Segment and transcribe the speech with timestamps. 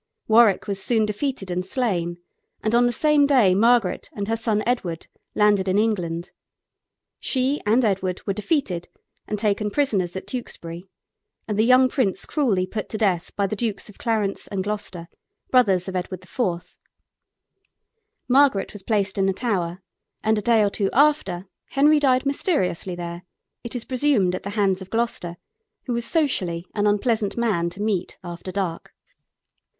[0.27, 2.17] Warwick was soon defeated and slain,
[2.63, 6.31] and on the same day Margaret and her son Edward landed in England.
[7.19, 8.87] She and Edward were defeated
[9.27, 10.87] and taken prisoners at Tewkesbury,
[11.47, 15.07] and the young prince cruelly put to death by the Dukes of Clarence and Gloucester,
[15.51, 16.79] brothers of Edward IV.
[18.27, 19.83] Margaret was placed in the Tower,
[20.23, 23.21] and a day or two after Henry died mysteriously there,
[23.63, 25.35] it is presumed at the hands of Gloucester,
[25.85, 28.93] who was socially an unpleasant man to meet after dark.